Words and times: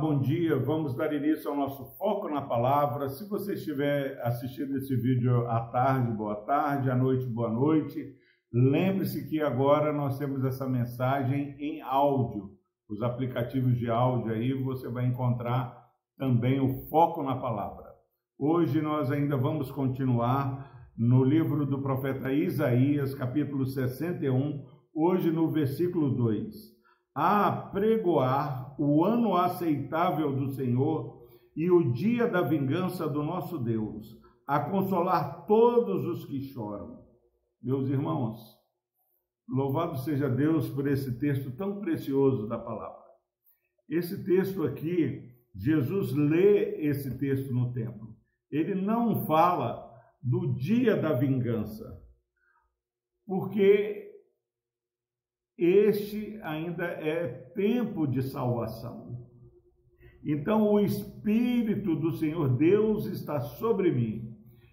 bom 0.00 0.18
dia. 0.20 0.58
Vamos 0.58 0.94
dar 0.94 1.12
início 1.12 1.50
ao 1.50 1.56
nosso 1.56 1.84
foco 1.96 2.28
na 2.28 2.40
palavra. 2.42 3.08
Se 3.08 3.28
você 3.28 3.54
estiver 3.54 4.20
assistindo 4.22 4.76
esse 4.76 4.96
vídeo 4.96 5.46
à 5.48 5.60
tarde, 5.60 6.10
boa 6.12 6.36
tarde, 6.36 6.90
à 6.90 6.96
noite, 6.96 7.26
boa 7.26 7.50
noite. 7.50 8.14
Lembre-se 8.52 9.28
que 9.28 9.40
agora 9.40 9.92
nós 9.92 10.18
temos 10.18 10.44
essa 10.44 10.68
mensagem 10.68 11.56
em 11.58 11.82
áudio. 11.82 12.50
Os 12.88 13.02
aplicativos 13.02 13.76
de 13.76 13.90
áudio 13.90 14.32
aí 14.32 14.52
você 14.52 14.88
vai 14.88 15.06
encontrar 15.06 15.76
também 16.16 16.60
o 16.60 16.86
foco 16.88 17.22
na 17.22 17.36
palavra. 17.36 17.92
Hoje 18.38 18.80
nós 18.80 19.10
ainda 19.10 19.36
vamos 19.36 19.70
continuar 19.70 20.90
no 20.96 21.22
livro 21.22 21.66
do 21.66 21.80
profeta 21.80 22.32
Isaías, 22.32 23.14
capítulo 23.14 23.66
61, 23.66 24.64
hoje 24.94 25.30
no 25.30 25.50
versículo 25.50 26.10
2 26.10 26.81
a 27.14 27.52
pregoar 27.52 28.74
o 28.80 29.04
ano 29.04 29.36
aceitável 29.36 30.34
do 30.34 30.50
Senhor 30.52 31.22
e 31.54 31.70
o 31.70 31.92
dia 31.92 32.26
da 32.26 32.40
vingança 32.40 33.08
do 33.08 33.22
nosso 33.22 33.58
Deus, 33.58 34.18
a 34.46 34.58
consolar 34.58 35.44
todos 35.46 36.04
os 36.06 36.24
que 36.24 36.40
choram. 36.40 37.02
Meus 37.62 37.88
irmãos, 37.88 38.40
louvado 39.48 39.98
seja 39.98 40.28
Deus 40.28 40.68
por 40.70 40.86
esse 40.86 41.18
texto 41.18 41.50
tão 41.52 41.80
precioso 41.80 42.48
da 42.48 42.58
palavra. 42.58 43.02
Esse 43.88 44.24
texto 44.24 44.64
aqui, 44.64 45.30
Jesus 45.54 46.12
lê 46.12 46.80
esse 46.86 47.18
texto 47.18 47.52
no 47.52 47.72
templo. 47.72 48.16
Ele 48.50 48.74
não 48.74 49.26
fala 49.26 49.90
do 50.22 50.54
dia 50.54 50.96
da 50.96 51.12
vingança, 51.12 52.00
porque 53.26 54.11
este 55.64 56.38
ainda 56.42 56.84
é 56.84 57.26
tempo 57.54 58.06
de 58.06 58.22
salvação. 58.22 59.18
Então 60.24 60.72
o 60.72 60.80
Espírito 60.80 61.96
do 61.96 62.12
Senhor 62.12 62.56
Deus 62.56 63.06
está 63.06 63.40
sobre 63.40 63.90
mim. 63.90 64.32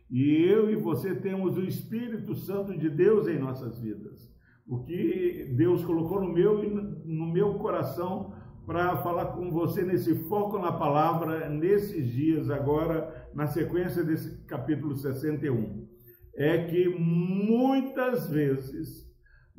E 0.09 0.43
eu 0.43 0.69
e 0.71 0.75
você 0.75 1.15
temos 1.15 1.57
o 1.57 1.63
Espírito 1.63 2.35
Santo 2.35 2.77
de 2.77 2.89
Deus 2.89 3.27
em 3.27 3.39
nossas 3.39 3.79
vidas. 3.79 4.29
O 4.67 4.83
que 4.83 5.53
Deus 5.57 5.83
colocou 5.83 6.21
no 6.21 6.31
meu 6.31 6.61
no 7.05 7.31
meu 7.31 7.55
coração 7.55 8.33
para 8.65 8.97
falar 8.97 9.27
com 9.27 9.49
você 9.49 9.83
nesse 9.83 10.13
foco 10.27 10.59
na 10.59 10.71
palavra 10.71 11.49
nesses 11.49 12.07
dias 12.07 12.51
agora, 12.51 13.29
na 13.33 13.47
sequência 13.47 14.03
desse 14.03 14.45
capítulo 14.45 14.95
61, 14.95 15.87
é 16.35 16.65
que 16.65 16.87
muitas 16.87 18.29
vezes 18.29 19.08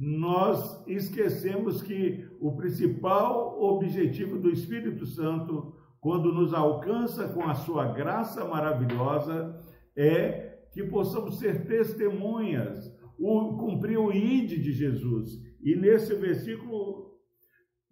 nós 0.03 0.83
esquecemos 0.89 1.83
que 1.83 2.27
o 2.41 2.56
principal 2.56 3.61
objetivo 3.61 4.39
do 4.39 4.48
Espírito 4.48 5.05
Santo, 5.05 5.75
quando 6.01 6.33
nos 6.33 6.55
alcança 6.55 7.29
com 7.29 7.43
a 7.43 7.53
sua 7.53 7.93
graça 7.93 8.43
maravilhosa, 8.47 9.62
é 9.95 10.59
que 10.73 10.83
possamos 10.84 11.39
ser 11.39 11.67
testemunhas, 11.67 12.91
o, 13.19 13.59
cumprir 13.59 13.98
o 13.98 14.11
ide 14.11 14.59
de 14.59 14.73
Jesus. 14.73 15.39
E 15.62 15.77
nesse 15.77 16.15
versículo 16.15 17.19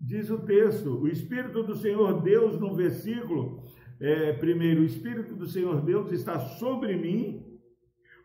diz 0.00 0.30
o 0.30 0.38
texto: 0.38 1.02
o 1.02 1.08
Espírito 1.08 1.62
do 1.62 1.76
Senhor 1.76 2.22
Deus, 2.22 2.58
no 2.58 2.74
versículo, 2.74 3.64
é, 4.00 4.32
primeiro, 4.32 4.80
o 4.80 4.86
Espírito 4.86 5.34
do 5.34 5.46
Senhor 5.46 5.82
Deus 5.82 6.10
está 6.10 6.40
sobre 6.40 6.96
mim, 6.96 7.44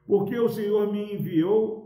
porque 0.07 0.39
o 0.39 0.47
Senhor 0.47 0.89
me 0.89 1.15
enviou 1.15 1.82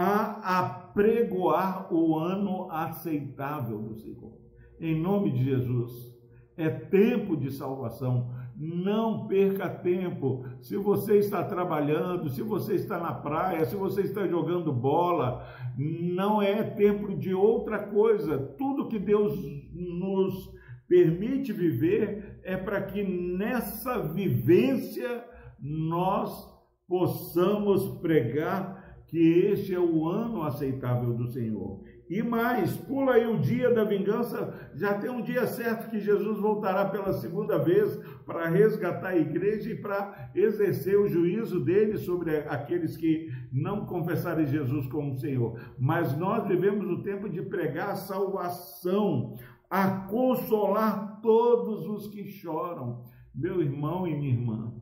a 0.00 0.60
apregoar 0.60 1.92
o 1.92 2.16
ano 2.16 2.70
aceitável 2.70 3.82
do 3.82 3.96
Senhor. 3.96 4.32
Em 4.80 4.94
nome 4.96 5.32
de 5.32 5.42
Jesus. 5.42 6.16
É 6.56 6.70
tempo 6.70 7.36
de 7.36 7.50
salvação. 7.50 8.30
Não 8.56 9.26
perca 9.26 9.68
tempo. 9.68 10.44
Se 10.60 10.76
você 10.76 11.18
está 11.18 11.42
trabalhando, 11.42 12.28
se 12.28 12.42
você 12.42 12.76
está 12.76 13.00
na 13.00 13.12
praia, 13.12 13.64
se 13.64 13.74
você 13.74 14.02
está 14.02 14.24
jogando 14.28 14.72
bola, 14.72 15.44
não 15.76 16.40
é 16.40 16.62
tempo 16.62 17.16
de 17.16 17.34
outra 17.34 17.80
coisa. 17.88 18.38
Tudo 18.56 18.86
que 18.86 19.00
Deus 19.00 19.36
nos 19.72 20.48
permite 20.86 21.52
viver 21.52 22.40
é 22.44 22.56
para 22.56 22.82
que 22.82 23.02
nessa 23.02 23.98
vivência 23.98 25.24
nós 25.60 26.56
possamos 26.86 27.98
pregar 28.00 28.77
que 29.08 29.18
este 29.18 29.74
é 29.74 29.80
o 29.80 30.06
ano 30.06 30.42
aceitável 30.42 31.14
do 31.14 31.26
Senhor. 31.26 31.80
E 32.08 32.22
mais, 32.22 32.74
pula 32.76 33.14
aí 33.14 33.26
o 33.26 33.38
dia 33.38 33.72
da 33.72 33.84
vingança, 33.84 34.70
já 34.74 34.94
tem 34.94 35.10
um 35.10 35.20
dia 35.20 35.46
certo 35.46 35.90
que 35.90 36.00
Jesus 36.00 36.38
voltará 36.38 36.86
pela 36.86 37.12
segunda 37.12 37.58
vez 37.58 37.98
para 38.24 38.48
resgatar 38.48 39.08
a 39.08 39.18
igreja 39.18 39.72
e 39.72 39.74
para 39.74 40.30
exercer 40.34 40.98
o 40.98 41.08
juízo 41.08 41.60
dele 41.60 41.98
sobre 41.98 42.38
aqueles 42.48 42.96
que 42.96 43.30
não 43.52 43.84
confessarem 43.84 44.46
Jesus 44.46 44.86
como 44.86 45.18
Senhor. 45.18 45.60
Mas 45.78 46.16
nós 46.16 46.46
vivemos 46.46 46.86
o 46.88 47.02
tempo 47.02 47.28
de 47.28 47.42
pregar 47.42 47.90
a 47.90 47.96
salvação, 47.96 49.36
a 49.68 49.90
consolar 50.06 51.20
todos 51.20 51.86
os 51.86 52.06
que 52.08 52.24
choram. 52.24 53.04
Meu 53.34 53.60
irmão 53.60 54.06
e 54.06 54.14
minha 54.14 54.32
irmã, 54.32 54.72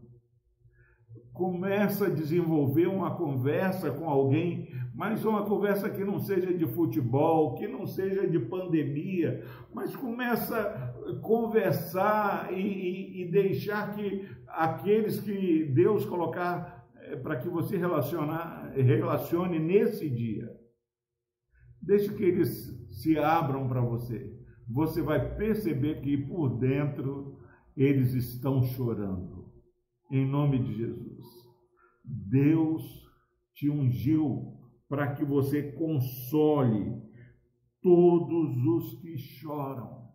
começa 1.36 2.06
a 2.06 2.10
desenvolver 2.10 2.86
uma 2.86 3.14
conversa 3.14 3.90
com 3.90 4.08
alguém, 4.08 4.68
mas 4.94 5.24
uma 5.24 5.44
conversa 5.44 5.90
que 5.90 6.02
não 6.02 6.18
seja 6.18 6.52
de 6.52 6.66
futebol, 6.66 7.54
que 7.54 7.68
não 7.68 7.86
seja 7.86 8.26
de 8.26 8.38
pandemia, 8.38 9.44
mas 9.72 9.94
começa 9.94 10.58
a 10.58 11.20
conversar 11.20 12.52
e, 12.52 12.60
e, 12.60 13.22
e 13.22 13.30
deixar 13.30 13.94
que 13.94 14.26
aqueles 14.48 15.20
que 15.20 15.64
Deus 15.74 16.06
colocar 16.06 16.88
é, 17.02 17.16
para 17.16 17.36
que 17.36 17.48
você 17.48 17.76
relacionar, 17.76 18.72
relacione 18.74 19.58
nesse 19.58 20.08
dia, 20.08 20.50
deixe 21.82 22.12
que 22.14 22.24
eles 22.24 22.74
se 22.88 23.18
abram 23.18 23.68
para 23.68 23.82
você. 23.82 24.34
Você 24.68 25.02
vai 25.02 25.36
perceber 25.36 26.00
que 26.00 26.16
por 26.16 26.58
dentro 26.58 27.38
eles 27.76 28.14
estão 28.14 28.62
chorando 28.62 29.45
em 30.10 30.26
nome 30.26 30.58
de 30.58 30.74
Jesus. 30.74 31.24
Deus 32.04 33.06
te 33.54 33.68
ungiu 33.70 34.54
para 34.88 35.14
que 35.14 35.24
você 35.24 35.72
console 35.72 37.02
todos 37.82 38.56
os 38.64 39.00
que 39.00 39.16
choram. 39.16 40.06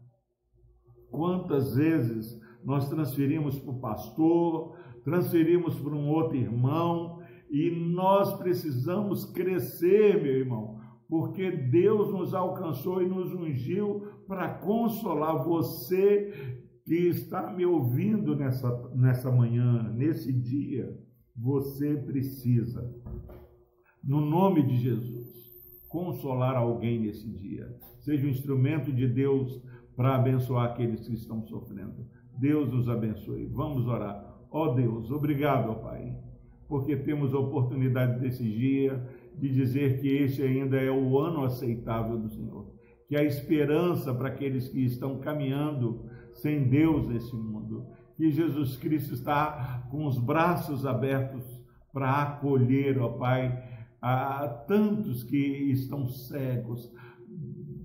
Quantas 1.09 1.75
vezes 1.75 2.40
nós 2.63 2.88
transferimos 2.90 3.59
para 3.59 3.72
o 3.72 3.80
pastor, 3.80 4.78
transferimos 5.03 5.78
para 5.80 5.94
um 5.94 6.09
outro 6.09 6.38
irmão, 6.38 7.22
e 7.50 7.69
nós 7.69 8.38
precisamos 8.38 9.25
crescer, 9.25 10.22
meu 10.22 10.38
irmão, 10.38 10.80
porque 11.09 11.51
Deus 11.51 12.09
nos 12.13 12.34
alcançou 12.34 13.01
e 13.01 13.09
nos 13.09 13.34
ungiu 13.34 14.07
para 14.25 14.53
consolar 14.53 15.44
você 15.44 16.62
que 16.86 16.96
está 17.08 17.53
me 17.53 17.66
ouvindo 17.66 18.36
nessa, 18.36 18.69
nessa 18.96 19.31
manhã, 19.31 19.92
nesse 19.94 20.31
dia, 20.34 20.97
você 21.36 21.96
precisa, 21.96 22.94
no 24.03 24.22
nome 24.22 24.64
de 24.64 24.78
Jesus, 24.78 25.31
consolar 25.88 26.56
alguém 26.56 27.00
nesse 27.00 27.30
dia. 27.30 27.68
Seja 28.00 28.25
um 28.25 28.30
instrumento 28.30 28.92
de 28.92 29.08
Deus 29.08 29.62
para 29.96 30.16
abençoar 30.16 30.72
aqueles 30.72 31.08
que 31.08 31.14
estão 31.14 31.44
sofrendo. 31.44 32.08
Deus 32.40 32.72
nos 32.72 32.90
abençoe. 32.90 33.46
Vamos 33.46 33.86
orar. 33.88 34.31
Ó 34.50 34.66
oh 34.66 34.74
Deus, 34.74 35.12
obrigado, 35.12 35.69
ó 35.69 35.75
Pai, 35.75 36.18
porque 36.68 36.96
temos 36.98 37.34
a 37.34 37.40
oportunidade 37.40 38.19
desse 38.19 38.44
dia 38.44 39.02
de 39.38 39.50
dizer 39.50 40.02
que 40.02 40.08
este 40.08 40.42
ainda 40.42 40.78
é 40.78 40.92
o 40.92 41.18
ano 41.19 41.44
aceitável 41.44 42.18
do 42.18 42.30
Senhor. 42.30 42.69
Que 43.07 43.16
a 43.16 43.24
esperança 43.24 44.13
para 44.13 44.30
aqueles 44.30 44.68
que 44.68 44.84
estão 44.84 45.19
caminhando 45.19 46.06
sem 46.33 46.68
Deus 46.68 47.07
nesse 47.07 47.36
mundo. 47.36 47.86
Que 48.16 48.31
Jesus 48.31 48.78
Cristo 48.78 49.13
está 49.13 49.88
com 49.89 50.06
os 50.06 50.18
braços 50.18 50.86
abertos 50.86 51.44
para 51.92 52.22
acolher, 52.22 53.00
ó 53.00 53.10
Pai, 53.10 53.63
a 54.01 54.48
tantos 54.68 55.24
que 55.24 55.38
estão 55.38 56.07
cegos. 56.07 56.92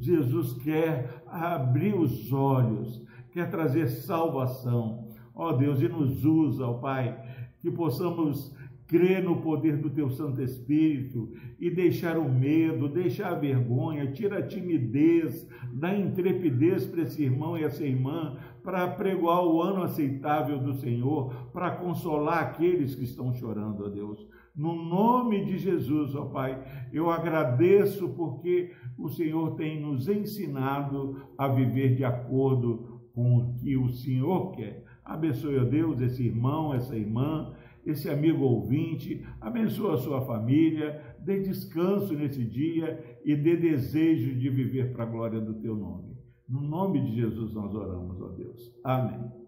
Jesus 0.00 0.54
quer 0.62 1.22
abrir 1.26 1.94
os 1.94 2.32
olhos, 2.32 3.02
quer 3.32 3.50
trazer 3.50 3.88
salvação. 3.88 5.08
Ó 5.34 5.52
Deus, 5.52 5.80
e 5.80 5.88
nos 5.88 6.24
usa, 6.24 6.66
ó 6.66 6.74
Pai, 6.74 7.18
que 7.60 7.70
possamos 7.70 8.55
crer 8.86 9.22
no 9.22 9.36
poder 9.42 9.76
do 9.76 9.90
teu 9.90 10.08
Santo 10.10 10.40
Espírito 10.40 11.32
e 11.58 11.70
deixar 11.70 12.18
o 12.18 12.30
medo, 12.30 12.88
deixar 12.88 13.32
a 13.32 13.38
vergonha, 13.38 14.12
tira 14.12 14.38
a 14.38 14.46
timidez, 14.46 15.48
dá 15.72 15.96
intrepidez 15.96 16.86
para 16.86 17.02
esse 17.02 17.22
irmão 17.22 17.58
e 17.58 17.64
essa 17.64 17.84
irmã, 17.84 18.36
para 18.62 18.86
pregoar 18.88 19.44
o 19.44 19.60
ano 19.60 19.82
aceitável 19.82 20.58
do 20.58 20.74
Senhor, 20.74 21.50
para 21.52 21.70
consolar 21.72 22.42
aqueles 22.42 22.94
que 22.94 23.04
estão 23.04 23.32
chorando, 23.32 23.84
ó 23.84 23.88
Deus. 23.88 24.26
No 24.54 24.74
nome 24.74 25.44
de 25.44 25.58
Jesus, 25.58 26.14
ó 26.14 26.24
Pai, 26.26 26.64
eu 26.90 27.10
agradeço 27.10 28.08
porque 28.10 28.72
o 28.96 29.08
Senhor 29.08 29.54
tem 29.54 29.80
nos 29.80 30.08
ensinado 30.08 31.20
a 31.36 31.46
viver 31.46 31.94
de 31.94 32.04
acordo 32.04 33.02
com 33.14 33.36
o 33.36 33.54
que 33.54 33.76
o 33.76 33.88
Senhor 33.88 34.52
quer. 34.52 34.84
Abençoe, 35.04 35.58
ó 35.58 35.64
Deus, 35.64 36.00
esse 36.00 36.24
irmão, 36.24 36.74
essa 36.74 36.96
irmã, 36.96 37.52
esse 37.86 38.10
amigo 38.10 38.44
ouvinte, 38.44 39.24
abençoa 39.40 39.94
a 39.94 39.98
sua 39.98 40.20
família, 40.26 41.16
dê 41.20 41.40
descanso 41.40 42.14
nesse 42.14 42.44
dia 42.44 43.20
e 43.24 43.36
dê 43.36 43.56
desejo 43.56 44.34
de 44.38 44.50
viver 44.50 44.92
para 44.92 45.04
a 45.04 45.06
glória 45.06 45.40
do 45.40 45.54
teu 45.54 45.76
nome. 45.76 46.16
No 46.48 46.60
nome 46.60 47.00
de 47.00 47.14
Jesus 47.14 47.54
nós 47.54 47.74
oramos, 47.74 48.20
ó 48.20 48.28
Deus. 48.28 48.76
Amém. 48.84 49.46